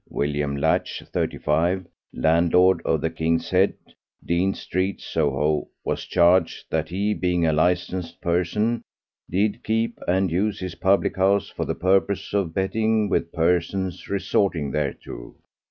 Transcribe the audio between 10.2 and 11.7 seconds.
use his public house for